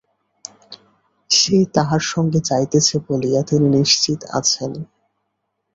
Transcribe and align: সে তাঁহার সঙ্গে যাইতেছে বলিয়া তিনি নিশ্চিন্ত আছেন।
সে 1.29 1.57
তাঁহার 1.73 2.03
সঙ্গে 2.11 2.39
যাইতেছে 2.49 2.95
বলিয়া 3.07 3.41
তিনি 3.43 3.67
নিশ্চিন্ত 3.69 4.21
আছেন। 4.31 4.71